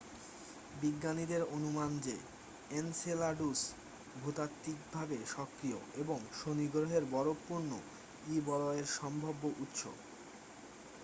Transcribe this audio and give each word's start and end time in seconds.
বিজ্ঞানীদের 0.73 1.41
অনুমান 1.55 1.91
যে 1.99 2.15
এনসেলাডুস 2.71 3.61
ভূতাত্বিকভাবে 4.15 5.17
সক্রিয় 5.27 5.79
এবং 5.95 6.19
শনি 6.33 6.67
গ্রহের 6.67 7.03
বরফপূর্ণ 7.11 7.71
ই-বলয়ের 8.27 8.87
সম্ভাব্য 8.97 9.43
উৎস 9.57 9.81